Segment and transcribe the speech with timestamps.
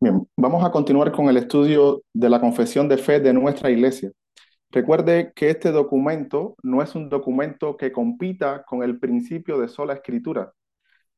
[0.00, 4.10] Bien, vamos a continuar con el estudio de la confesión de fe de nuestra iglesia.
[4.70, 9.94] Recuerde que este documento no es un documento que compita con el principio de sola
[9.94, 10.52] escritura.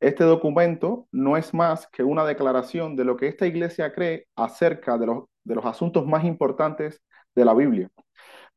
[0.00, 4.98] Este documento no es más que una declaración de lo que esta iglesia cree acerca
[4.98, 7.02] de los, de los asuntos más importantes
[7.34, 7.90] de la Biblia.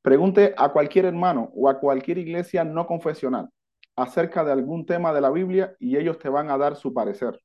[0.01, 3.49] Pregunte a cualquier hermano o a cualquier iglesia no confesional
[3.95, 7.39] acerca de algún tema de la Biblia y ellos te van a dar su parecer.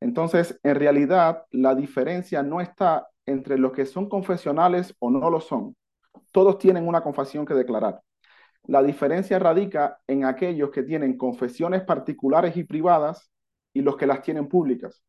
[0.00, 5.40] Entonces, en realidad, la diferencia no está entre los que son confesionales o no lo
[5.40, 5.76] son.
[6.30, 8.00] Todos tienen una confesión que declarar.
[8.64, 13.30] La diferencia radica en aquellos que tienen confesiones particulares y privadas
[13.72, 15.02] y los que las tienen públicas.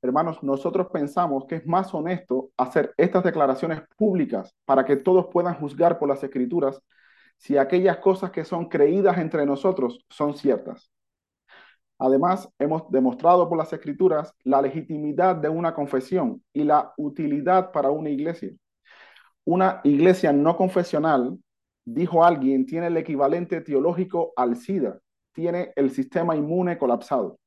[0.00, 5.54] Hermanos, nosotros pensamos que es más honesto hacer estas declaraciones públicas para que todos puedan
[5.56, 6.80] juzgar por las escrituras
[7.36, 10.90] si aquellas cosas que son creídas entre nosotros son ciertas.
[11.98, 17.90] Además, hemos demostrado por las escrituras la legitimidad de una confesión y la utilidad para
[17.90, 18.52] una iglesia.
[19.44, 21.38] Una iglesia no confesional,
[21.84, 25.00] dijo alguien, tiene el equivalente teológico al SIDA,
[25.32, 27.38] tiene el sistema inmune colapsado.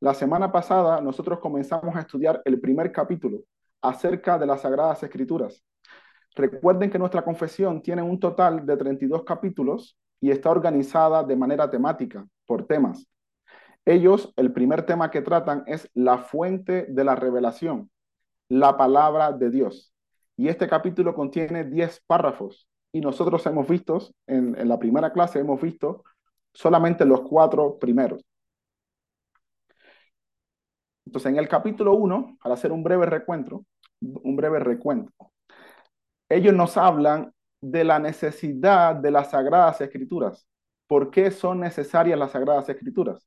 [0.00, 3.44] La semana pasada nosotros comenzamos a estudiar el primer capítulo
[3.80, 5.62] acerca de las Sagradas Escrituras.
[6.34, 11.70] Recuerden que nuestra confesión tiene un total de 32 capítulos y está organizada de manera
[11.70, 13.06] temática, por temas.
[13.84, 17.90] Ellos, el primer tema que tratan es la fuente de la revelación,
[18.48, 19.92] la palabra de Dios.
[20.36, 22.68] Y este capítulo contiene 10 párrafos.
[22.92, 26.04] Y nosotros hemos visto, en, en la primera clase hemos visto
[26.52, 28.24] solamente los cuatro primeros.
[31.06, 33.64] Entonces, en el capítulo 1, para hacer un breve recuento,
[34.00, 35.12] un breve recuento,
[36.28, 40.46] ellos nos hablan de la necesidad de las sagradas escrituras.
[40.86, 43.26] ¿Por qué son necesarias las sagradas escrituras?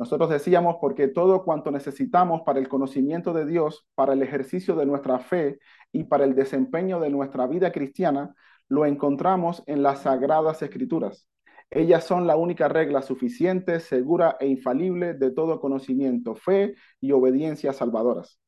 [0.00, 4.86] Nosotros decíamos porque todo cuanto necesitamos para el conocimiento de Dios, para el ejercicio de
[4.86, 5.58] nuestra fe
[5.92, 8.34] y para el desempeño de nuestra vida cristiana,
[8.66, 11.28] lo encontramos en las sagradas escrituras.
[11.68, 17.74] Ellas son la única regla suficiente, segura e infalible de todo conocimiento, fe y obediencia
[17.74, 18.40] salvadoras.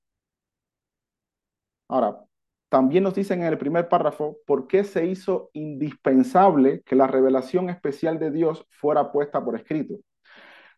[1.87, 2.25] Ahora,
[2.71, 7.69] también nos dicen en el primer párrafo por qué se hizo indispensable que la revelación
[7.69, 9.97] especial de Dios fuera puesta por escrito.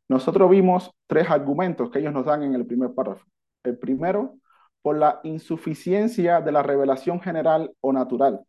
[0.08, 3.24] Nosotros vimos tres argumentos que ellos nos dan en el primer párrafo.
[3.62, 4.38] El primero,
[4.82, 8.44] por la insuficiencia de la revelación general o natural.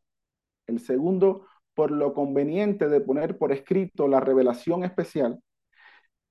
[0.67, 5.39] El segundo, por lo conveniente de poner por escrito la revelación especial.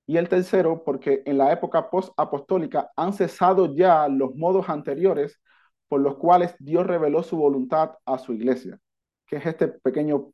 [0.07, 5.39] Y el tercero, porque en la época post-apostólica han cesado ya los modos anteriores
[5.87, 8.79] por los cuales Dios reveló su voluntad a su iglesia,
[9.25, 10.31] que es pequeño,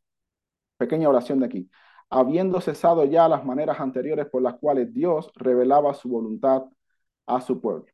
[0.77, 1.69] pequeña oración de aquí
[2.11, 6.65] habiendo cesado ya las maneras anteriores por las cuales Dios revelaba su voluntad
[7.25, 7.85] a su pueblo.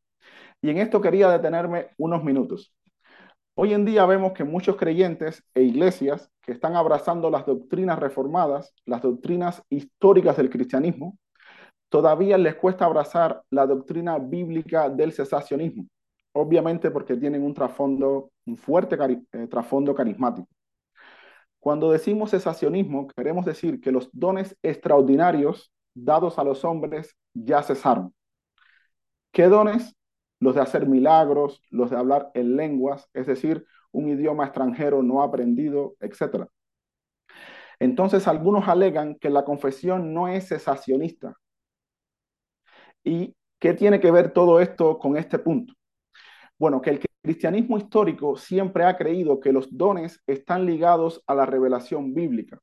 [0.62, 2.74] Y en esto quería detenerme unos minutos.
[3.56, 8.74] Hoy en día vemos que muchos creyentes e iglesias que están abrazando las doctrinas reformadas,
[8.86, 11.18] las doctrinas históricas del cristianismo,
[11.90, 15.88] todavía les cuesta abrazar la doctrina bíblica del cesacionismo,
[16.34, 18.98] obviamente porque tienen un trasfondo, un fuerte
[19.34, 20.48] eh, trasfondo carismático.
[21.60, 28.14] Cuando decimos cesacionismo, queremos decir que los dones extraordinarios dados a los hombres ya cesaron.
[29.32, 29.96] ¿Qué dones?
[30.40, 35.24] Los de hacer milagros, los de hablar en lenguas, es decir, un idioma extranjero no
[35.24, 36.48] aprendido, etc.
[37.80, 41.36] Entonces algunos alegan que la confesión no es cesacionista.
[43.04, 45.74] ¿Y qué tiene que ver todo esto con este punto?
[46.60, 51.46] Bueno, que el cristianismo histórico siempre ha creído que los dones están ligados a la
[51.46, 52.60] revelación bíblica.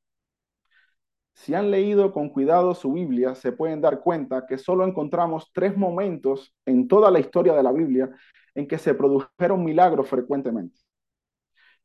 [1.34, 5.76] Si han leído con cuidado su Biblia, se pueden dar cuenta que solo encontramos tres
[5.76, 8.10] momentos en toda la historia de la Biblia
[8.54, 10.78] en que se produjeron milagros frecuentemente.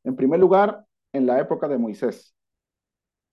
[0.03, 2.35] En primer lugar, en la época de Moisés.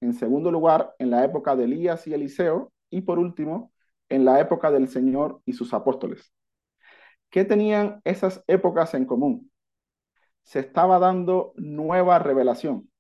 [0.01, 2.73] En segundo lugar, en la época de Elías y Eliseo.
[2.91, 3.73] Y por último,
[4.09, 6.33] en la época del Señor y sus apóstoles.
[7.31, 9.51] ¿Qué tenían esas épocas en común?
[10.43, 12.91] Se estaba dando nueva revelación.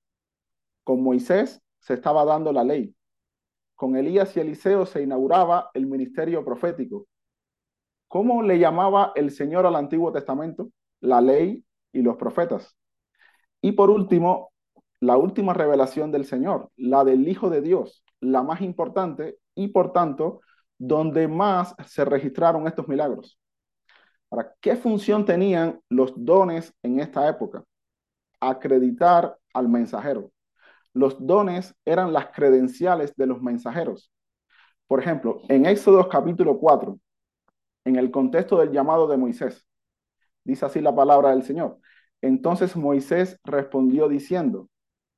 [0.84, 2.94] Con Moisés se estaba dando la ley.
[3.74, 7.06] Con Elías y Eliseo se inauguraba el ministerio profético.
[8.08, 10.70] ¿Cómo le llamaba el Señor al Antiguo Testamento?
[11.00, 12.76] La ley y los profetas.
[13.60, 14.52] Y por último,
[15.00, 19.92] la última revelación del Señor, la del Hijo de Dios, la más importante y por
[19.92, 20.40] tanto,
[20.78, 23.38] donde más se registraron estos milagros.
[24.30, 27.64] Ahora, ¿qué función tenían los dones en esta época?
[28.40, 30.32] Acreditar al mensajero.
[30.92, 34.10] Los dones eran las credenciales de los mensajeros.
[34.86, 36.98] Por ejemplo, en Éxodo capítulo 4,
[37.84, 39.66] en el contexto del llamado de Moisés.
[40.44, 41.78] Dice así la palabra del Señor.
[42.20, 44.68] Entonces Moisés respondió diciendo,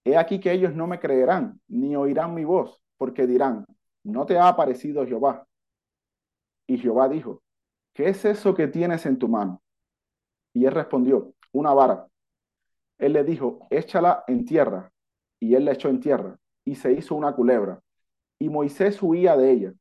[0.04, 3.66] He aquí que ellos no me creerán, ni oirán mi voz, porque dirán,
[4.02, 5.46] ¿no te ha aparecido Jehová?
[6.66, 7.42] Y Jehová dijo,
[7.98, 9.60] ¿qué es eso que tienes en tu mano?
[10.54, 12.06] Y él respondió, una vara.
[12.96, 14.92] Él le dijo, échala en tierra.
[15.40, 17.80] Y él la echó en tierra, y se hizo una culebra.
[18.38, 19.72] Y Moisés huía de ella.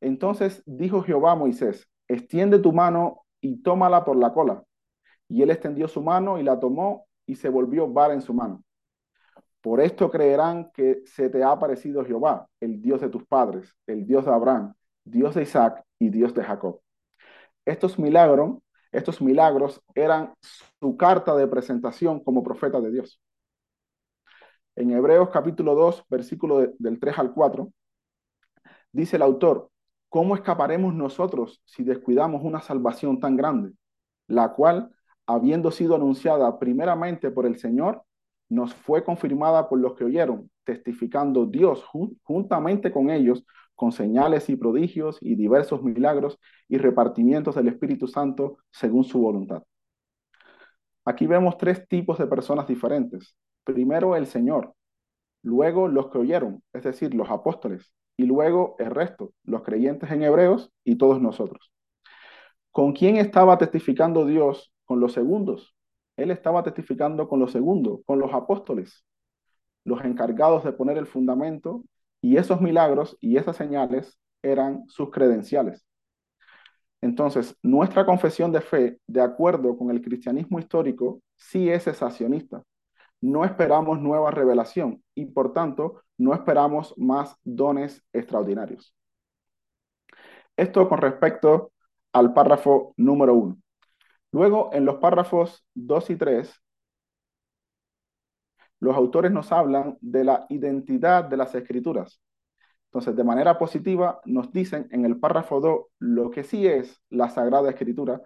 [0.00, 4.64] Entonces dijo Jehová a Moisés, extiende tu mano y tómala por la cola.
[5.28, 8.64] Y él extendió su mano y la tomó y se volvió vara en su mano.
[9.60, 14.06] Por esto creerán que se te ha aparecido Jehová, el Dios de tus padres, el
[14.06, 14.72] Dios de Abraham,
[15.04, 16.80] Dios de Isaac y Dios de Jacob.
[17.64, 18.58] Estos milagros,
[18.92, 20.34] estos milagros eran
[20.80, 23.20] su carta de presentación como profeta de Dios.
[24.76, 27.70] En Hebreos capítulo 2, versículo del 3 al 4,
[28.92, 29.70] dice el autor,
[30.08, 33.72] ¿cómo escaparemos nosotros si descuidamos una salvación tan grande,
[34.26, 34.90] la cual,
[35.26, 38.02] habiendo sido anunciada primeramente por el Señor,
[38.48, 41.84] nos fue confirmada por los que oyeron, testificando Dios
[42.22, 43.44] juntamente con ellos,
[43.80, 46.38] con señales y prodigios y diversos milagros
[46.68, 49.62] y repartimientos del Espíritu Santo según su voluntad.
[51.06, 53.34] Aquí vemos tres tipos de personas diferentes.
[53.64, 54.74] Primero el Señor,
[55.40, 60.24] luego los que oyeron, es decir, los apóstoles, y luego el resto, los creyentes en
[60.24, 61.72] hebreos y todos nosotros.
[62.70, 64.74] ¿Con quién estaba testificando Dios?
[64.84, 65.74] Con los segundos,
[66.18, 69.06] él estaba testificando con los segundos, con los apóstoles,
[69.84, 71.82] los encargados de poner el fundamento,
[72.20, 75.84] y esos milagros y esas señales eran sus credenciales.
[77.00, 82.62] Entonces, nuestra confesión de fe, de acuerdo con el cristianismo histórico, sí es cesacionista.
[83.22, 88.94] No esperamos nueva revelación y, por tanto, no esperamos más dones extraordinarios.
[90.56, 91.72] Esto con respecto
[92.12, 93.58] al párrafo número uno.
[94.32, 96.54] Luego, en los párrafos 2 y 3,
[98.80, 102.20] los autores nos hablan de la identidad de las escrituras.
[102.86, 107.28] Entonces, de manera positiva, nos dicen en el párrafo 2 lo que sí es la
[107.28, 108.20] Sagrada Escritura,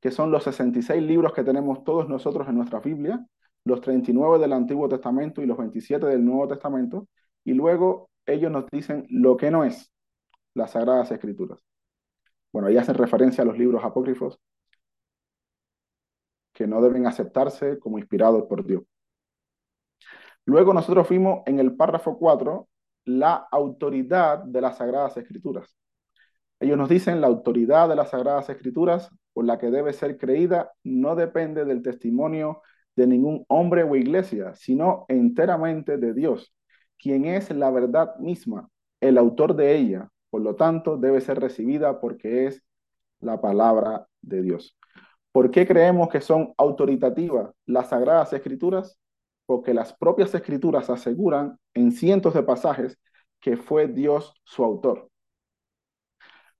[0.00, 3.24] que son los 66 libros que tenemos todos nosotros en nuestra Biblia,
[3.64, 7.08] los 39 del Antiguo Testamento y los 27 del Nuevo Testamento,
[7.44, 9.92] y luego ellos nos dicen lo que no es
[10.54, 11.60] las Sagradas Escrituras.
[12.52, 14.38] Bueno, ahí hacen referencia a los libros apócrifos,
[16.52, 18.82] que no deben aceptarse como inspirados por Dios.
[20.48, 22.66] Luego nosotros fuimos en el párrafo 4
[23.04, 25.76] la autoridad de las Sagradas Escrituras.
[26.58, 30.72] Ellos nos dicen la autoridad de las Sagradas Escrituras por la que debe ser creída
[30.84, 32.62] no depende del testimonio
[32.96, 36.54] de ningún hombre o iglesia, sino enteramente de Dios,
[36.98, 38.70] quien es la verdad misma,
[39.02, 40.08] el autor de ella.
[40.30, 42.62] Por lo tanto, debe ser recibida porque es
[43.20, 44.78] la palabra de Dios.
[45.30, 48.98] ¿Por qué creemos que son autoritativas las sagradas escrituras?
[49.48, 52.98] Porque las propias escrituras aseguran en cientos de pasajes
[53.40, 55.08] que fue Dios su autor.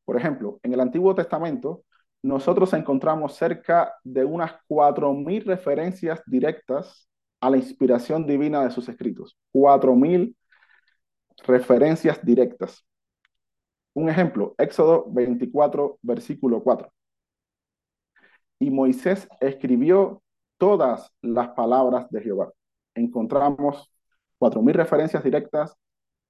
[0.07, 1.85] Por ejemplo, en el Antiguo Testamento,
[2.23, 7.09] nosotros encontramos cerca de unas 4.000 referencias directas
[7.41, 9.37] a la inspiración divina de sus escritos.
[9.53, 10.35] 4.000
[11.47, 12.87] referencias directas.
[13.93, 16.91] Un ejemplo, Éxodo 24, versículo 4
[18.59, 20.23] y Moisés escribió
[20.59, 22.53] todas las palabras de Jehová.
[22.99, 23.93] Encontramos
[24.39, 25.75] cuatro mil referencias directas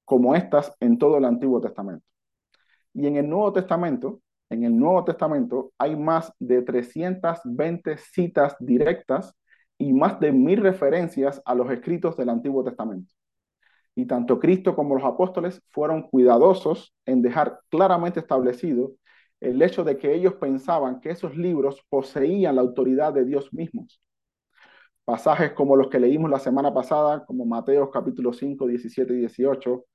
[0.04, 2.04] como estas en todo el Antiguo Testamento.
[2.94, 4.20] Y en el Nuevo Testamento,
[4.50, 9.34] en el Nuevo Testamento hay más de 320 citas directas
[9.78, 13.14] y más de mil referencias a los escritos del Antiguo Testamento.
[13.94, 18.92] Y tanto Cristo como los apóstoles fueron cuidadosos en dejar claramente establecido
[19.40, 24.00] el hecho de que ellos pensaban que esos libros poseían la autoridad de Dios mismos.
[25.08, 29.86] Pasajes como los que leímos la semana pasada, como Mateo capítulo 5, 17 y 18,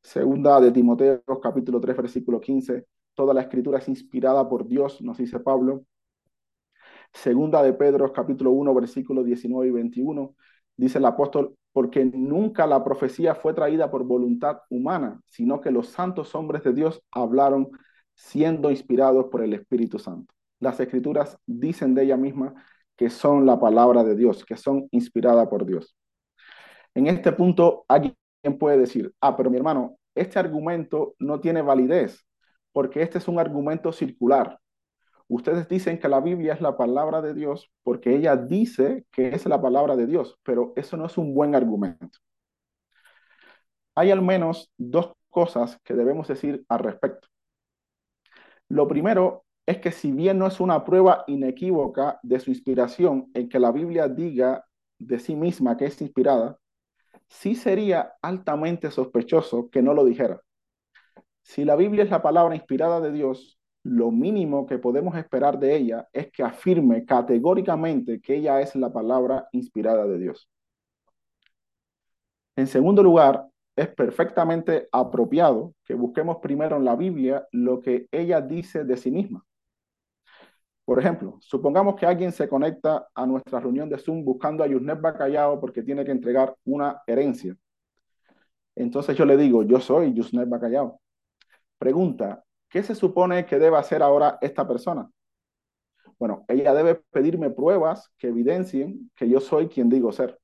[0.00, 5.18] segunda de Timoteo capítulo 3, versículo 15, toda la escritura es inspirada por Dios, nos
[5.18, 5.84] dice Pablo.
[7.12, 10.34] Segunda de Pedro capítulo 1, versículo 19 y 21,
[10.78, 15.88] dice el apóstol, porque nunca la profecía fue traída por voluntad humana, sino que los
[15.88, 17.68] santos hombres de Dios hablaron
[18.14, 20.32] siendo inspirados por el Espíritu Santo.
[20.60, 22.54] Las escrituras dicen de ella misma
[22.96, 25.96] que son la palabra de Dios, que son inspiradas por Dios.
[26.94, 28.16] En este punto, alguien
[28.58, 32.26] puede decir, ah, pero mi hermano, este argumento no tiene validez,
[32.72, 34.58] porque este es un argumento circular.
[35.28, 39.46] Ustedes dicen que la Biblia es la palabra de Dios porque ella dice que es
[39.46, 42.18] la palabra de Dios, pero eso no es un buen argumento.
[43.94, 47.28] Hay al menos dos cosas que debemos decir al respecto.
[48.68, 53.48] Lo primero es que si bien no es una prueba inequívoca de su inspiración en
[53.48, 54.64] que la Biblia diga
[54.98, 56.58] de sí misma que es inspirada,
[57.28, 60.40] sí sería altamente sospechoso que no lo dijera.
[61.42, 65.76] Si la Biblia es la palabra inspirada de Dios, lo mínimo que podemos esperar de
[65.76, 70.48] ella es que afirme categóricamente que ella es la palabra inspirada de Dios.
[72.56, 78.40] En segundo lugar, es perfectamente apropiado que busquemos primero en la Biblia lo que ella
[78.40, 79.44] dice de sí misma.
[80.84, 85.00] Por ejemplo, supongamos que alguien se conecta a nuestra reunión de Zoom buscando a Yusnet
[85.00, 87.56] Bacallao porque tiene que entregar una herencia.
[88.74, 91.00] Entonces yo le digo, yo soy Yusnet Bacallao.
[91.78, 95.08] Pregunta, ¿qué se supone que debe hacer ahora esta persona?
[96.18, 100.38] Bueno, ella debe pedirme pruebas que evidencien que yo soy quien digo ser.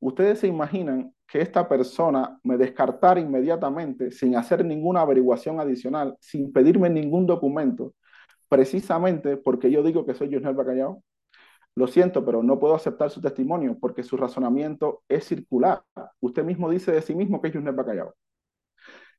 [0.00, 6.52] Ustedes se imaginan que esta persona me descartara inmediatamente sin hacer ninguna averiguación adicional, sin
[6.52, 7.94] pedirme ningún documento,
[8.48, 11.02] precisamente porque yo digo que soy Yusnel Bacallao.
[11.76, 15.82] Lo siento, pero no puedo aceptar su testimonio porque su razonamiento es circular.
[16.20, 18.14] Usted mismo dice de sí mismo que es Yusnel Bacallao.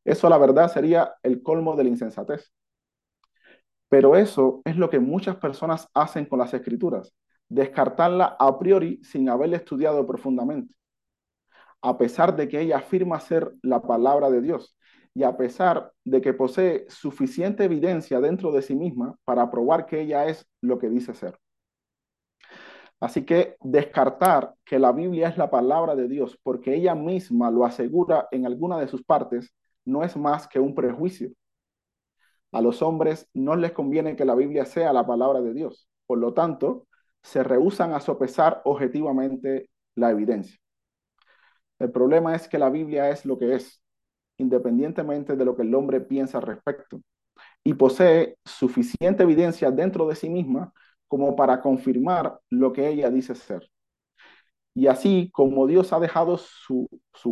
[0.05, 2.51] Eso, la verdad, sería el colmo de la insensatez.
[3.89, 7.13] Pero eso es lo que muchas personas hacen con las escrituras,
[7.50, 10.75] descartarla a priori sin haberla estudiado profundamente
[11.86, 14.75] a pesar de que ella afirma ser la palabra de Dios
[15.16, 20.02] y a pesar de que posee suficiente evidencia dentro de sí misma para probar que
[20.02, 21.40] ella es lo que dice ser.
[23.00, 27.66] Así que descartar que la Biblia es la palabra de Dios porque ella misma lo
[27.66, 29.54] asegura en alguna de sus partes
[29.86, 31.32] no es más que un prejuicio.
[32.52, 35.88] A los hombres no les conviene que la Biblia sea la palabra de Dios.
[36.08, 36.88] Por lo tanto,
[37.22, 40.60] se rehusan a sopesar objetivamente la evidencia.
[41.80, 43.82] El problema es que la Biblia es lo que es,
[44.38, 47.01] independientemente de lo que el hombre piensa al respecto,
[47.63, 50.72] y posee suficiente evidencia dentro de sí misma
[51.08, 53.70] como para confirmar lo que ella dice ser.
[54.74, 56.88] Y así como Dios ha dejado sus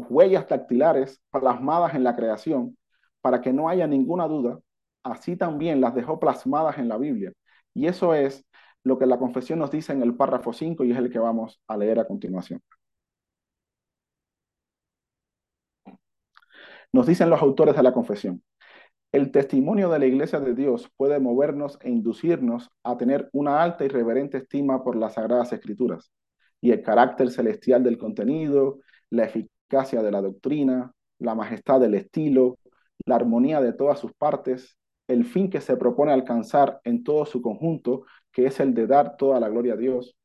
[0.09, 2.77] huellas dactilares plasmadas en la creación,
[3.21, 4.59] para que no haya ninguna duda,
[5.03, 7.33] así también las dejó plasmadas en la Biblia.
[7.73, 8.45] Y eso es
[8.83, 11.61] lo que la confesión nos dice en el párrafo 5 y es el que vamos
[11.67, 12.61] a leer a continuación.
[16.93, 18.43] Nos dicen los autores de la confesión,
[19.11, 23.83] el testimonio de la Iglesia de Dios puede movernos e inducirnos a tener una alta
[23.83, 26.11] y reverente estima por las Sagradas Escrituras
[26.61, 32.59] y el carácter celestial del contenido, la eficacia de la doctrina, la majestad del estilo,
[33.05, 37.41] la armonía de todas sus partes, el fin que se propone alcanzar en todo su
[37.41, 40.15] conjunto, que es el de dar toda la gloria a Dios,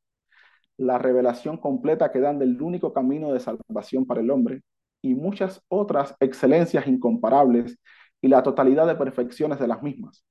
[0.77, 4.63] la revelación completa que dan del único camino de salvación para el hombre,
[5.03, 7.79] y muchas otras excelencias incomparables
[8.21, 10.25] y la totalidad de perfecciones de las mismas.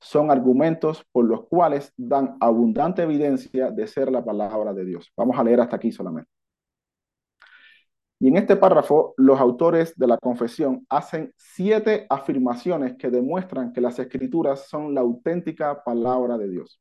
[0.00, 5.12] Son argumentos por los cuales dan abundante evidencia de ser la palabra de Dios.
[5.16, 6.30] Vamos a leer hasta aquí solamente.
[8.20, 13.80] Y en este párrafo, los autores de la confesión hacen siete afirmaciones que demuestran que
[13.80, 16.80] las escrituras son la auténtica palabra de Dios.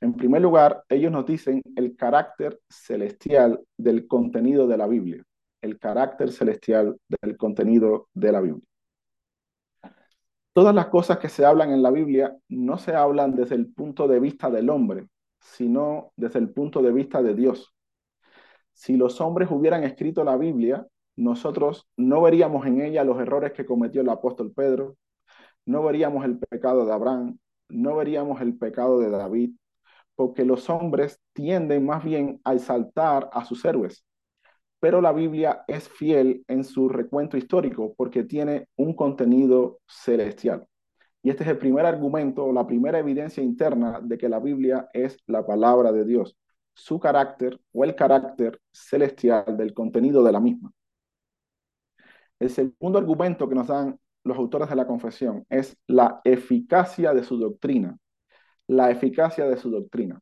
[0.00, 5.24] En primer lugar, ellos nos dicen el carácter celestial del contenido de la Biblia
[5.62, 8.66] el carácter celestial del contenido de la Biblia.
[10.52, 14.06] Todas las cosas que se hablan en la Biblia no se hablan desde el punto
[14.06, 15.08] de vista del hombre,
[15.40, 17.72] sino desde el punto de vista de Dios.
[18.74, 23.64] Si los hombres hubieran escrito la Biblia, nosotros no veríamos en ella los errores que
[23.64, 24.96] cometió el apóstol Pedro,
[25.64, 27.38] no veríamos el pecado de Abraham,
[27.68, 29.52] no veríamos el pecado de David,
[30.16, 34.04] porque los hombres tienden más bien a exaltar a sus héroes
[34.82, 40.66] pero la Biblia es fiel en su recuento histórico porque tiene un contenido celestial.
[41.22, 45.18] Y este es el primer argumento, la primera evidencia interna de que la Biblia es
[45.28, 46.36] la palabra de Dios,
[46.74, 50.72] su carácter o el carácter celestial del contenido de la misma.
[52.40, 57.22] El segundo argumento que nos dan los autores de la confesión es la eficacia de
[57.22, 57.96] su doctrina,
[58.66, 60.20] la eficacia de su doctrina.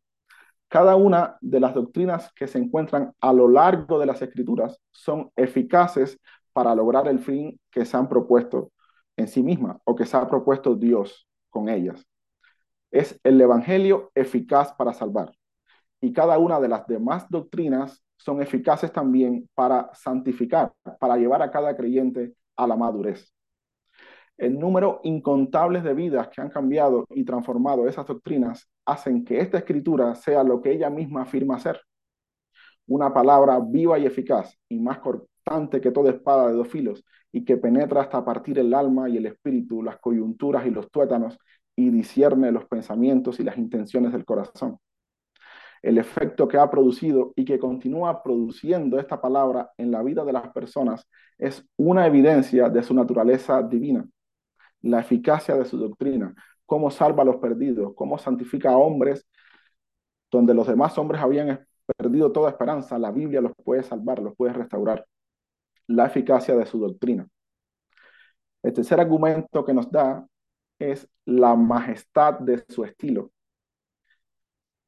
[0.70, 5.32] Cada una de las doctrinas que se encuentran a lo largo de las escrituras son
[5.34, 6.16] eficaces
[6.52, 8.70] para lograr el fin que se han propuesto
[9.16, 12.06] en sí mismas o que se ha propuesto Dios con ellas.
[12.92, 15.32] Es el Evangelio eficaz para salvar.
[16.00, 21.50] Y cada una de las demás doctrinas son eficaces también para santificar, para llevar a
[21.50, 23.32] cada creyente a la madurez
[24.40, 29.58] el número incontables de vidas que han cambiado y transformado esas doctrinas hacen que esta
[29.58, 31.78] escritura sea lo que ella misma afirma ser.
[32.86, 37.44] Una palabra viva y eficaz y más cortante que toda espada de dos filos y
[37.44, 41.38] que penetra hasta partir el alma y el espíritu, las coyunturas y los tuétanos
[41.76, 44.78] y discierne los pensamientos y las intenciones del corazón.
[45.82, 50.32] El efecto que ha producido y que continúa produciendo esta palabra en la vida de
[50.32, 51.06] las personas
[51.36, 54.06] es una evidencia de su naturaleza divina,
[54.82, 56.34] la eficacia de su doctrina,
[56.66, 59.26] cómo salva a los perdidos, cómo santifica a hombres
[60.30, 64.52] donde los demás hombres habían perdido toda esperanza, la Biblia los puede salvar, los puede
[64.52, 65.06] restaurar.
[65.86, 67.28] La eficacia de su doctrina.
[68.62, 70.26] El tercer argumento que nos da
[70.78, 73.32] es la majestad de su estilo.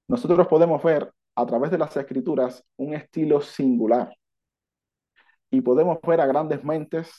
[0.09, 4.15] Nosotros podemos ver a través de las escrituras un estilo singular
[5.51, 7.11] y podemos ver a grandes mentes,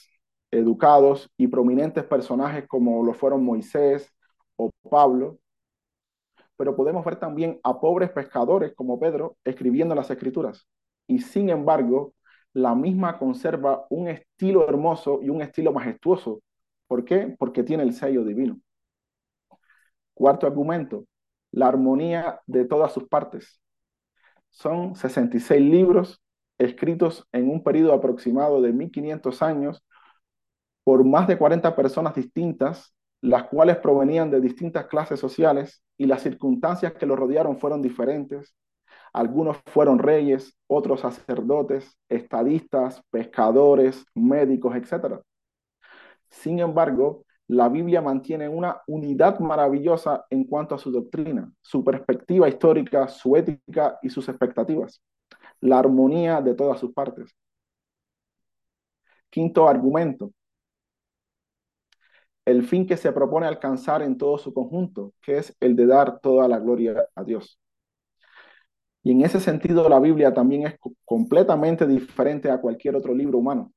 [0.54, 4.12] educados y prominentes personajes como lo fueron Moisés
[4.56, 5.38] o Pablo,
[6.56, 10.66] pero podemos ver también a pobres pescadores como Pedro escribiendo las escrituras.
[11.06, 12.14] Y sin embargo,
[12.52, 16.40] la misma conserva un estilo hermoso y un estilo majestuoso.
[16.86, 17.34] ¿Por qué?
[17.38, 18.60] Porque tiene el sello divino.
[20.14, 21.06] Cuarto argumento,
[21.50, 23.60] la armonía de todas sus partes.
[24.50, 26.22] Son 66 libros
[26.58, 29.84] escritos en un periodo aproximado de 1500 años
[30.84, 36.22] por más de 40 personas distintas, las cuales provenían de distintas clases sociales y las
[36.22, 38.54] circunstancias que lo rodearon fueron diferentes.
[39.14, 45.20] Algunos fueron reyes, otros sacerdotes, estadistas, pescadores, médicos, etc.
[46.28, 52.48] Sin embargo, la Biblia mantiene una unidad maravillosa en cuanto a su doctrina, su perspectiva
[52.48, 55.02] histórica, su ética y sus expectativas,
[55.60, 57.34] la armonía de todas sus partes.
[59.30, 60.32] Quinto argumento,
[62.46, 66.20] el fin que se propone alcanzar en todo su conjunto, que es el de dar
[66.20, 67.58] toda la gloria a Dios.
[69.02, 70.74] Y en ese sentido la Biblia también es
[71.04, 73.72] completamente diferente a cualquier otro libro humano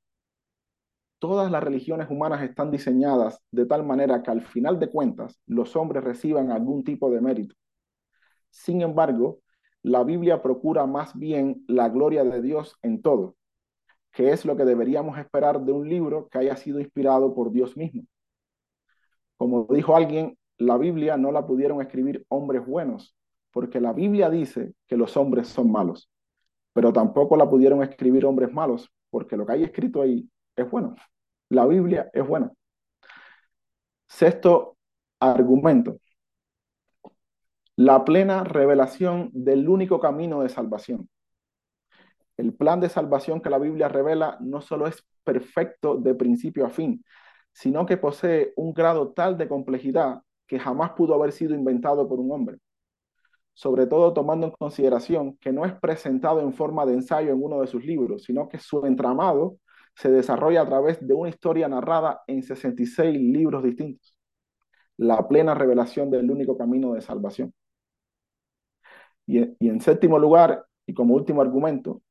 [1.19, 5.75] todas las religiones humanas están diseñadas de tal manera que al final de cuentas los
[5.75, 7.55] hombres reciban algún tipo de mérito.
[8.49, 9.39] Sin embargo,
[9.83, 13.35] la Biblia procura más bien la gloria de Dios en todo,
[14.11, 17.77] que es lo que deberíamos esperar de un libro que haya sido inspirado por Dios
[17.77, 18.03] mismo.
[19.37, 23.15] Como dijo alguien, la Biblia no la pudieron escribir hombres buenos,
[23.51, 26.09] porque la Biblia dice que los hombres son malos,
[26.73, 30.95] pero tampoco la pudieron escribir hombres malos, porque lo que hay escrito ahí es bueno.
[31.49, 32.51] La Biblia es buena.
[34.07, 34.77] Sexto
[35.19, 35.99] argumento.
[37.75, 41.07] La plena revelación del único camino de salvación.
[42.35, 46.69] El plan de salvación que la Biblia revela no solo es perfecto de principio a
[46.69, 47.03] fin,
[47.57, 52.19] sino que posee un grado tal de complejidad que jamás pudo haber sido inventado por
[52.19, 52.59] un hombre.
[53.55, 57.61] Sobre todo tomando en consideración que no es presentado en forma de ensayo en uno
[57.61, 59.57] de sus libros, sino que su entramado
[59.95, 64.15] se desarrolla a través de una historia narrada en 66 libros distintos.
[64.97, 67.51] La plena revelación del único camino de salvación.
[69.25, 72.03] Y, y en séptimo lugar, y como último argumento,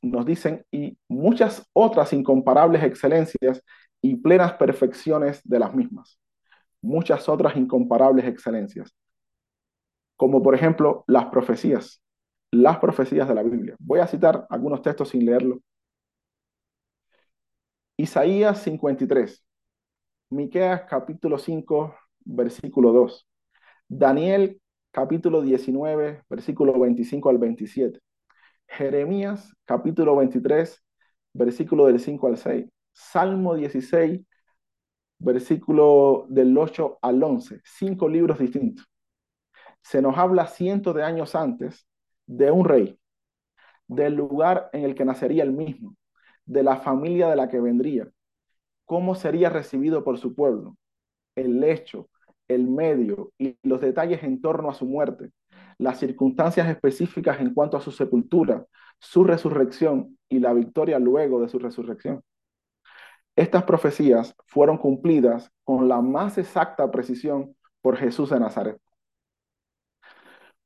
[0.00, 3.64] nos dicen, y muchas otras incomparables excelencias
[4.02, 6.18] y plenas perfecciones de las mismas.
[6.82, 8.94] Muchas otras incomparables excelencias.
[10.16, 12.02] Como por ejemplo las profecías,
[12.50, 13.76] las profecías de la Biblia.
[13.78, 15.60] Voy a citar algunos textos sin leerlo,
[17.98, 19.42] Isaías 53,
[20.30, 23.26] Miqueas capítulo 5, versículo 2,
[23.88, 28.00] Daniel capítulo 19, versículo 25 al 27,
[28.68, 30.84] Jeremías capítulo 23,
[31.32, 34.22] versículo del 5 al 6, Salmo 16,
[35.18, 38.86] versículo del 8 al 11, cinco libros distintos.
[39.82, 41.86] Se nos habla cientos de años antes
[42.26, 42.98] de un rey,
[43.86, 45.94] del lugar en el que nacería el mismo,
[46.46, 48.08] de la familia de la que vendría,
[48.86, 50.78] cómo sería recibido por su pueblo,
[51.34, 52.08] el hecho,
[52.48, 55.32] el medio y los detalles en torno a su muerte,
[55.76, 58.64] las circunstancias específicas en cuanto a su sepultura,
[58.98, 62.22] su resurrección y la victoria luego de su resurrección.
[63.36, 68.80] Estas profecías fueron cumplidas con la más exacta precisión por Jesús de Nazaret.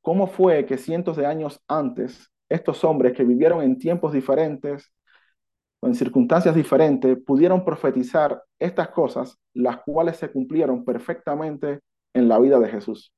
[0.00, 4.92] ¿Cómo fue que cientos de años antes, estos hombres que vivieron en tiempos diferentes,
[5.80, 11.80] o en circunstancias diferentes pudieron profetizar estas cosas, las cuales se cumplieron perfectamente
[12.14, 13.12] en la vida de Jesús.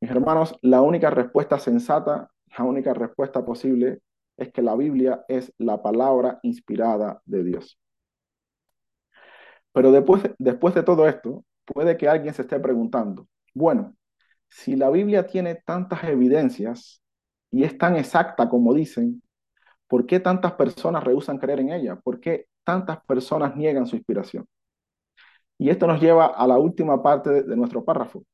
[0.00, 4.00] Mis hermanos, la única respuesta sensata, la única respuesta posible
[4.36, 7.78] es que la Biblia es la palabra inspirada de Dios.
[9.74, 13.94] Pero después, después de todo esto, puede que alguien se esté preguntando, bueno,
[14.48, 17.02] si la Biblia tiene tantas evidencias
[17.50, 19.22] y es tan exacta como dicen,
[19.94, 21.96] ¿Por qué tantas personas rehusan creer en ella?
[21.96, 24.46] ¿Por qué tantas personas niegan su inspiración?
[25.58, 28.24] Y esto nos lleva a la última parte de, nuestro párrafo.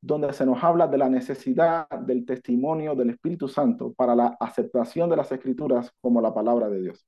[0.00, 5.10] donde se nos habla de la necesidad del testimonio del Espíritu Santo para la aceptación
[5.10, 7.06] de las escrituras como la palabra de Dios.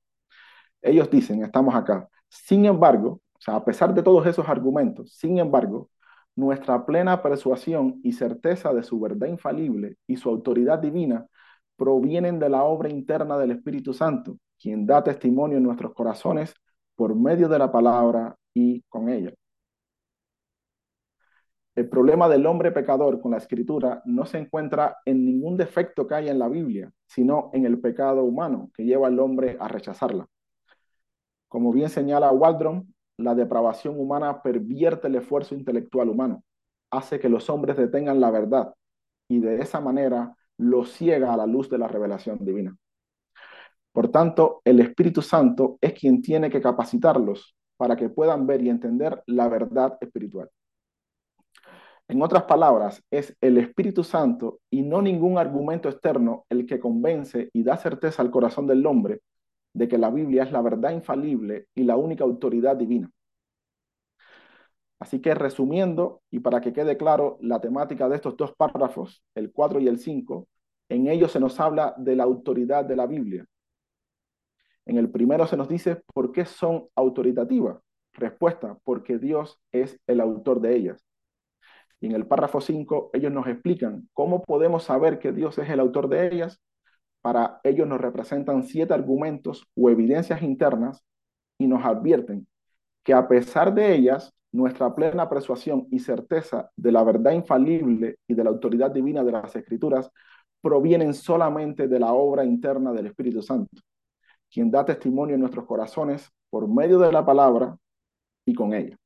[0.81, 2.09] Ellos dicen, estamos acá.
[2.29, 5.89] Sin embargo, o sea, a pesar de todos esos argumentos, sin embargo,
[6.35, 11.27] nuestra plena persuasión y certeza de su verdad infalible y su autoridad divina
[11.77, 16.53] provienen de la obra interna del Espíritu Santo, quien da testimonio en nuestros corazones
[16.95, 19.33] por medio de la palabra y con ella.
[21.75, 26.15] El problema del hombre pecador con la escritura no se encuentra en ningún defecto que
[26.15, 30.27] haya en la Biblia, sino en el pecado humano que lleva al hombre a rechazarla.
[31.47, 36.43] Como bien señala Waldron, la depravación humana pervierte el esfuerzo intelectual humano,
[36.89, 38.73] hace que los hombres detengan la verdad
[39.27, 42.75] y de esa manera los ciega a la luz de la revelación divina.
[43.91, 48.69] Por tanto, el Espíritu Santo es quien tiene que capacitarlos para que puedan ver y
[48.69, 50.49] entender la verdad espiritual.
[52.07, 57.49] En otras palabras, es el Espíritu Santo y no ningún argumento externo el que convence
[57.53, 59.21] y da certeza al corazón del hombre
[59.73, 63.11] de que la Biblia es la verdad infalible y la única autoridad divina.
[64.99, 69.51] Así que resumiendo, y para que quede claro la temática de estos dos párrafos, el
[69.51, 70.47] 4 y el 5,
[70.89, 73.45] en ellos se nos habla de la autoridad de la Biblia.
[74.85, 77.77] En el primero se nos dice por qué son autoritativas.
[78.13, 81.05] Respuesta, porque Dios es el autor de ellas.
[82.01, 85.79] Y en el párrafo 5 ellos nos explican cómo podemos saber que Dios es el
[85.79, 86.59] autor de ellas.
[87.21, 91.03] Para ellos nos representan siete argumentos o evidencias internas
[91.57, 92.47] y nos advierten
[93.03, 98.33] que a pesar de ellas, nuestra plena persuasión y certeza de la verdad infalible y
[98.33, 100.09] de la autoridad divina de las escrituras
[100.61, 103.81] provienen solamente de la obra interna del Espíritu Santo,
[104.49, 107.77] quien da testimonio en nuestros corazones por medio de la palabra
[108.45, 108.97] y con ella.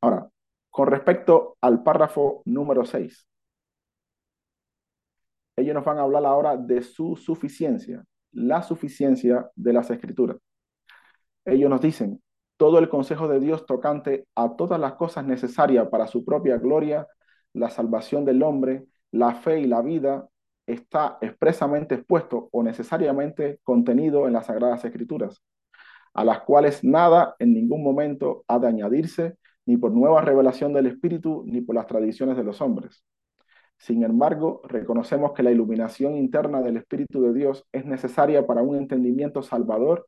[0.00, 0.28] Ahora,
[0.70, 3.26] con respecto al párrafo número 6,
[5.56, 10.36] ellos nos van a hablar ahora de su suficiencia, la suficiencia de las escrituras.
[11.44, 12.22] Ellos nos dicen,
[12.56, 17.06] todo el consejo de Dios tocante a todas las cosas necesarias para su propia gloria,
[17.52, 20.28] la salvación del hombre, la fe y la vida,
[20.66, 25.42] está expresamente expuesto o necesariamente contenido en las Sagradas Escrituras,
[26.14, 29.36] a las cuales nada en ningún momento ha de añadirse
[29.66, 33.04] ni por nueva revelación del Espíritu, ni por las tradiciones de los hombres.
[33.82, 38.76] Sin embargo, reconocemos que la iluminación interna del Espíritu de Dios es necesaria para un
[38.76, 40.06] entendimiento salvador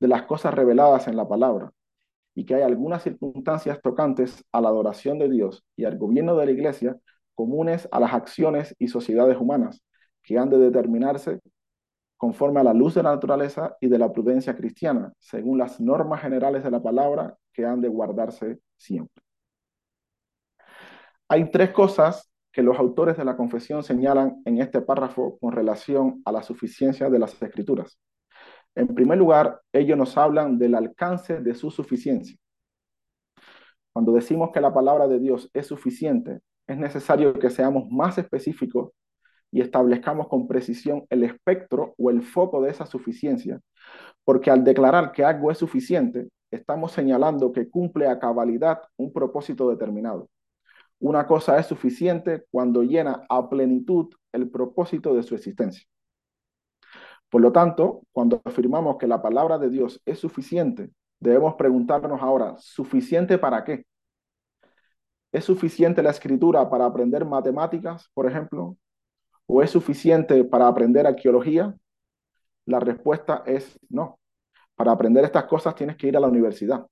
[0.00, 1.70] de las cosas reveladas en la palabra,
[2.34, 6.46] y que hay algunas circunstancias tocantes a la adoración de Dios y al gobierno de
[6.46, 6.96] la Iglesia
[7.36, 9.80] comunes a las acciones y sociedades humanas,
[10.24, 11.38] que han de determinarse
[12.16, 16.20] conforme a la luz de la naturaleza y de la prudencia cristiana, según las normas
[16.20, 19.22] generales de la palabra que han de guardarse siempre.
[21.28, 26.22] Hay tres cosas que los autores de la confesión señalan en este párrafo con relación
[26.24, 27.98] a la suficiencia de las escrituras.
[28.76, 32.36] En primer lugar, ellos nos hablan del alcance de su suficiencia.
[33.92, 38.92] Cuando decimos que la palabra de Dios es suficiente, es necesario que seamos más específicos
[39.50, 43.60] y establezcamos con precisión el espectro o el foco de esa suficiencia,
[44.24, 49.68] porque al declarar que algo es suficiente, estamos señalando que cumple a cabalidad un propósito
[49.68, 50.28] determinado.
[51.00, 55.86] Una cosa es suficiente cuando llena a plenitud el propósito de su existencia.
[57.28, 62.54] Por lo tanto, cuando afirmamos que la palabra de Dios es suficiente, debemos preguntarnos ahora,
[62.58, 63.84] ¿suficiente para qué?
[65.32, 68.76] ¿Es suficiente la escritura para aprender matemáticas, por ejemplo?
[69.46, 71.74] ¿O es suficiente para aprender arqueología?
[72.66, 74.18] La respuesta es no.
[74.76, 76.86] Para aprender estas cosas tienes que ir a la universidad.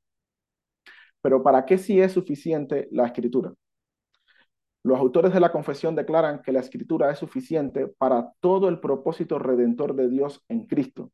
[1.20, 3.52] Pero ¿para qué sí es suficiente la escritura?
[4.84, 9.38] Los autores de la confesión declaran que la escritura es suficiente para todo el propósito
[9.38, 11.12] redentor de Dios en Cristo,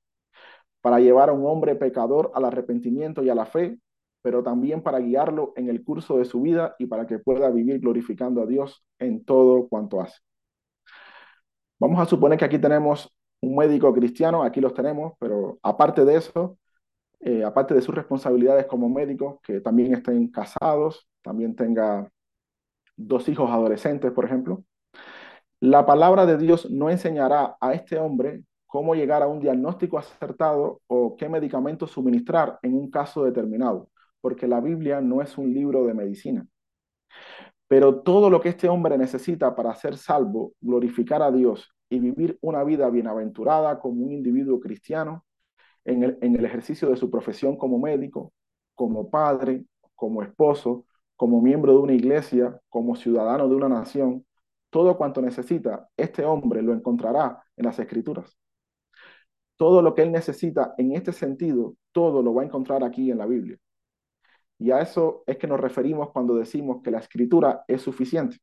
[0.80, 3.78] para llevar a un hombre pecador al arrepentimiento y a la fe,
[4.22, 7.80] pero también para guiarlo en el curso de su vida y para que pueda vivir
[7.80, 10.18] glorificando a Dios en todo cuanto hace.
[11.78, 16.16] Vamos a suponer que aquí tenemos un médico cristiano, aquí los tenemos, pero aparte de
[16.16, 16.58] eso,
[17.20, 22.10] eh, aparte de sus responsabilidades como médico, que también estén casados, también tenga
[22.98, 24.64] dos hijos adolescentes, por ejemplo,
[25.60, 30.82] la palabra de Dios no enseñará a este hombre cómo llegar a un diagnóstico acertado
[30.86, 33.88] o qué medicamentos suministrar en un caso determinado,
[34.20, 36.46] porque la Biblia no es un libro de medicina.
[37.66, 42.38] Pero todo lo que este hombre necesita para ser salvo, glorificar a Dios y vivir
[42.40, 45.24] una vida bienaventurada como un individuo cristiano,
[45.84, 46.04] en
[46.36, 48.32] el, ejercicio de su profesión como médico,
[48.74, 50.84] como padre, como esposo,
[51.18, 54.24] como miembro de una iglesia, como ciudadano de una nación,
[54.70, 58.38] todo cuanto necesita, este hombre lo encontrará en las escrituras.
[59.56, 63.18] Todo lo que él necesita en este sentido, todo lo va a encontrar aquí en
[63.18, 63.58] la Biblia.
[64.60, 68.38] Y a eso es que nos referimos cuando decimos que la escritura es suficiente.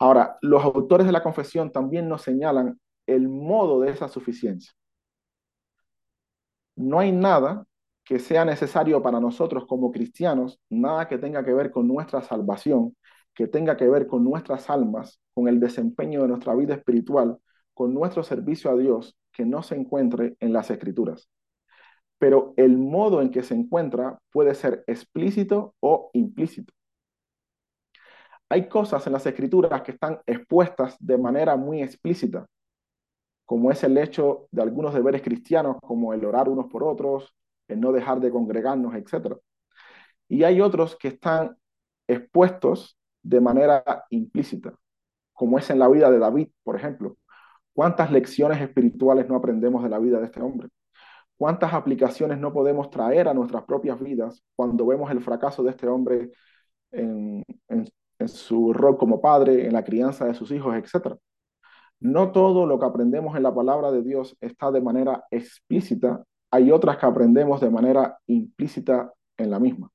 [0.00, 4.72] Ahora, los autores de la confesión también nos señalan el modo de esa suficiencia.
[6.74, 7.64] No hay nada
[8.06, 12.96] que sea necesario para nosotros como cristianos, nada que tenga que ver con nuestra salvación,
[13.34, 17.38] que tenga que ver con nuestras almas, con el desempeño de nuestra vida espiritual,
[17.74, 21.28] con nuestro servicio a Dios, que no se encuentre en las escrituras.
[22.18, 26.72] Pero el modo en que se encuentra puede ser explícito o implícito.
[28.48, 32.46] Hay cosas en las escrituras que están expuestas de manera muy explícita,
[33.44, 37.34] como es el hecho de algunos deberes cristianos, como el orar unos por otros,
[37.68, 39.36] el no dejar de congregarnos, etc.
[40.28, 41.56] Y hay otros que están
[42.08, 44.74] expuestos de manera implícita,
[45.32, 47.16] como es en la vida de David, por ejemplo.
[47.72, 50.68] ¿Cuántas lecciones espirituales no aprendemos de la vida de este hombre?
[51.36, 55.86] ¿Cuántas aplicaciones no podemos traer a nuestras propias vidas cuando vemos el fracaso de este
[55.86, 56.30] hombre
[56.92, 57.44] en,
[58.18, 61.18] en su rol como padre, en la crianza de sus hijos, etcétera?
[62.00, 66.70] No todo lo que aprendemos en la palabra de Dios está de manera explícita, hay
[66.70, 69.90] otras que aprendemos de manera implícita en la misma.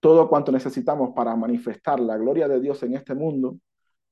[0.00, 3.58] Todo cuanto necesitamos para manifestar la gloria de Dios en este mundo,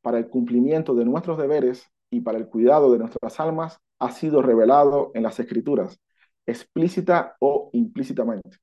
[0.00, 4.42] para el cumplimiento de nuestros deberes y para el cuidado de nuestras almas, ha sido
[4.42, 6.00] revelado en las Escrituras,
[6.46, 8.58] explícita o implícitamente.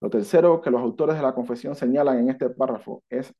[0.00, 3.32] Lo tercero que los autores de la confesión señalan en este párrafo es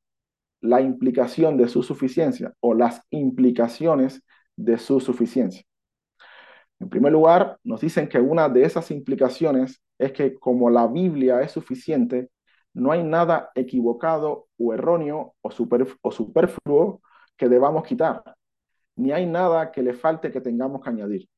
[0.61, 4.23] la implicación de su suficiencia o las implicaciones
[4.55, 5.63] de su suficiencia.
[6.79, 11.41] En primer lugar, nos dicen que una de esas implicaciones es que como la Biblia
[11.41, 12.29] es suficiente,
[12.73, 15.49] no hay nada equivocado o erróneo o,
[16.01, 17.01] o superfluo
[17.37, 18.23] que debamos quitar,
[18.95, 21.29] ni hay nada que le falte que tengamos que añadir.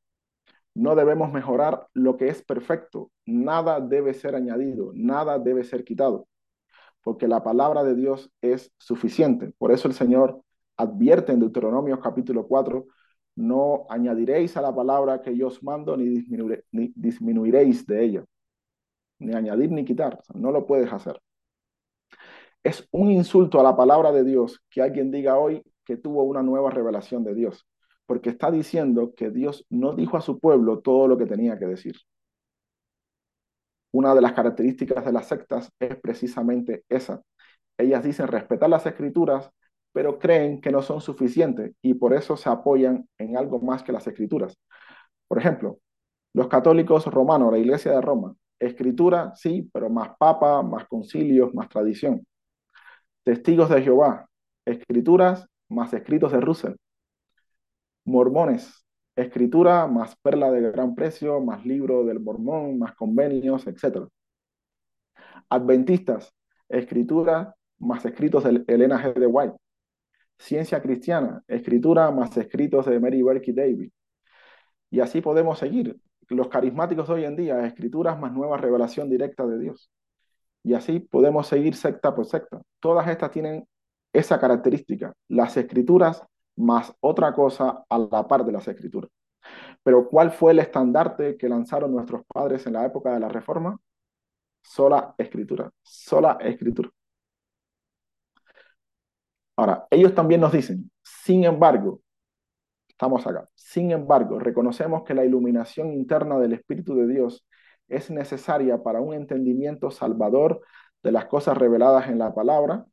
[0.74, 6.28] No debemos mejorar lo que es perfecto, nada debe ser añadido, nada debe ser quitado
[7.06, 9.54] porque la palabra de Dios es suficiente.
[9.60, 10.42] Por eso el Señor
[10.76, 12.88] advierte en Deuteronomio capítulo 4,
[13.36, 16.24] no añadiréis a la palabra que yo os mando, ni,
[16.96, 18.26] disminuiréis de ella,
[19.20, 21.22] ni añadir ni quitar, no lo puedes hacer.
[22.64, 26.42] Es un insulto a la palabra de Dios que alguien diga hoy que tuvo una
[26.42, 27.68] nueva revelación de Dios,
[28.06, 31.68] porque está diciendo que Dios no dijo a su pueblo todo lo que tenía que
[31.68, 31.96] decir.
[33.92, 37.22] Una de las características de las sectas es precisamente esa.
[37.78, 39.50] Ellas dicen respetar las escrituras,
[39.96, 43.94] pero creen que no son suficientes y por eso se apoyan en algo más que
[43.94, 44.60] las escrituras.
[45.26, 45.80] Por ejemplo,
[46.34, 51.70] los católicos romanos, la Iglesia de Roma, escritura sí, pero más papa, más concilios, más
[51.70, 52.28] tradición.
[53.24, 54.28] Testigos de Jehová,
[54.66, 56.74] escrituras más escritos de Russell.
[58.04, 64.10] Mormones, escritura más perla de gran precio, más libro del mormón, más convenios, etc.
[65.50, 66.34] Adventistas,
[66.68, 69.14] escritura más escritos de Elena G.
[69.14, 69.56] de White.
[70.38, 73.92] Ciencia cristiana, escritura más escritos de Mary Berkey David.
[74.90, 75.98] Y así podemos seguir.
[76.30, 79.92] Los carismáticos de hoy en día, escrituras más nueva revelación directa de Dios.
[80.64, 82.62] Y así podemos seguir secta por secta.
[82.80, 83.68] Todas estas tienen
[84.14, 85.14] esa característica.
[85.28, 86.24] Las escrituras
[86.56, 89.12] más otra cosa a la par de las escrituras.
[89.84, 93.78] Pero ¿cuál fue el estandarte que lanzaron nuestros padres en la época de la Reforma?
[94.62, 96.90] Sola escritura, sola escritura.
[99.58, 102.02] Ahora, ellos también nos dicen, sin embargo,
[102.88, 107.46] estamos acá, sin embargo, reconocemos que la iluminación interna del Espíritu de Dios
[107.88, 110.62] es necesaria para un entendimiento salvador
[111.04, 112.86] de las cosas reveladas en la palabra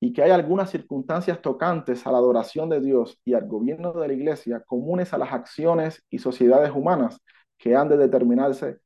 [0.00, 4.08] y que hay algunas circunstancias tocantes a la adoración de Dios y al gobierno de
[4.08, 7.20] la Iglesia comunes a las acciones y sociedades humanas
[7.58, 8.78] que han de determinarse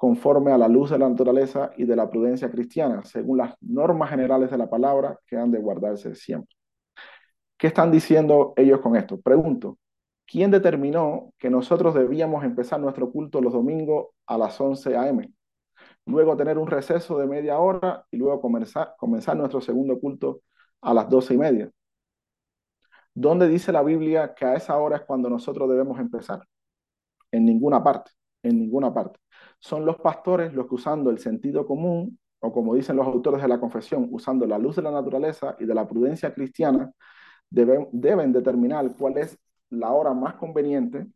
[0.00, 4.08] conforme a la luz de la naturaleza y de la prudencia cristiana, según las normas
[4.08, 6.56] generales de la palabra que han de guardarse siempre.
[7.58, 9.20] ¿Qué están diciendo ellos con esto?
[9.20, 9.76] Pregunto,
[10.26, 15.30] ¿quién determinó que nosotros debíamos empezar nuestro culto los domingos a las 11 a.m.?
[16.06, 20.40] Luego tener un receso de media hora y luego comenzar, comenzar nuestro segundo culto
[20.80, 21.70] a las doce y media.
[23.12, 26.42] ¿Dónde dice la Biblia que a esa hora es cuando nosotros debemos empezar?
[27.30, 29.18] En ninguna parte, en ninguna parte.
[29.58, 33.48] Son los pastores los que usando el sentido común, o como dicen los autores de
[33.48, 36.90] la confesión, usando la luz de la naturaleza y de la prudencia cristiana,
[37.50, 39.38] deben, deben determinar cuál es
[39.70, 41.06] la hora más conveniente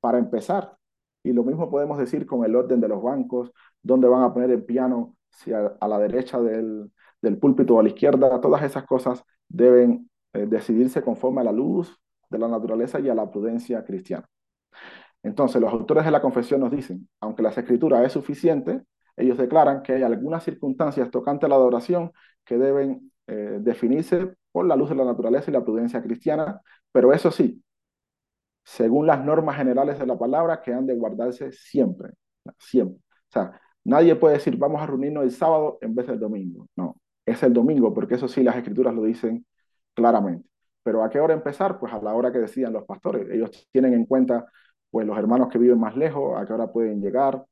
[0.00, 0.76] para empezar.
[1.22, 4.50] Y lo mismo podemos decir con el orden de los bancos, dónde van a poner
[4.50, 8.84] el piano, si a, la derecha del, del, púlpito o a la izquierda, todas esas
[8.84, 11.96] cosas deben eh, decidirse conforme a la luz
[12.28, 14.26] de la naturaleza y a la prudencia cristiana.
[15.22, 18.82] Entonces, los autores de la confesión nos dicen, aunque la escritura es suficiente,
[19.16, 22.12] ellos declaran que hay algunas circunstancias tocantes a la adoración
[22.44, 26.60] que deben eh, definirse por la luz de la naturaleza y la prudencia cristiana,
[26.92, 27.62] pero eso sí,
[28.64, 32.10] según las normas generales de la palabra que han de guardarse siempre,
[32.58, 32.98] siempre.
[32.98, 36.68] O sea, nadie puede decir vamos a reunirnos el sábado en vez del domingo.
[36.76, 39.46] No, es el domingo, porque eso sí las escrituras lo dicen
[39.94, 40.48] claramente.
[40.82, 41.78] Pero ¿a qué hora empezar?
[41.78, 43.28] Pues a la hora que decían los pastores.
[43.30, 44.46] Ellos tienen en cuenta
[44.92, 47.44] pues los hermanos que viven más lejos, a qué hora pueden llegar,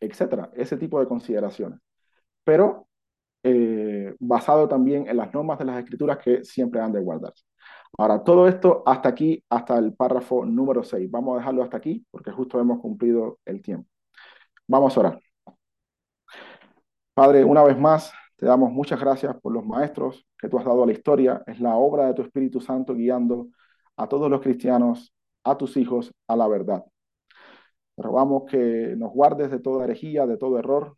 [0.00, 0.50] etcétera.
[0.54, 1.80] Ese tipo de consideraciones.
[2.44, 2.88] Pero
[3.44, 7.44] eh, basado también en las normas de las escrituras que siempre han de guardarse.
[7.98, 11.10] Ahora, todo esto hasta aquí, hasta el párrafo número 6.
[11.10, 13.88] Vamos a dejarlo hasta aquí porque justo hemos cumplido el tiempo.
[14.68, 15.20] Vamos a orar.
[17.14, 20.82] Padre, una vez más, te damos muchas gracias por los maestros que tú has dado
[20.84, 21.42] a la historia.
[21.46, 23.48] Es la obra de tu Espíritu Santo guiando
[23.96, 25.12] a todos los cristianos,
[25.44, 26.84] a tus hijos, a la verdad.
[27.96, 30.96] Te rogamos que nos guardes de toda herejía, de todo error.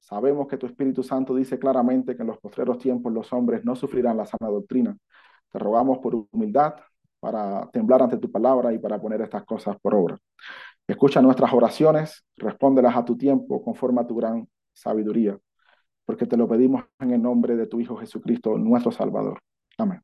[0.00, 3.76] Sabemos que tu Espíritu Santo dice claramente que en los postreros tiempos los hombres no
[3.76, 4.96] sufrirán la sana doctrina.
[5.52, 6.74] Te rogamos por humildad
[7.20, 10.18] para temblar ante tu palabra y para poner estas cosas por obra.
[10.88, 15.38] Escucha nuestras oraciones, respóndelas a tu tiempo conforme a tu gran sabiduría,
[16.04, 19.38] porque te lo pedimos en el nombre de tu Hijo Jesucristo, nuestro Salvador.
[19.78, 20.02] Amén.